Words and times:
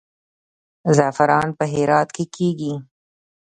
زعفران 0.97 1.47
په 1.57 1.65
هرات 1.73 2.09
کې 2.15 2.23
کیږي 2.35 2.73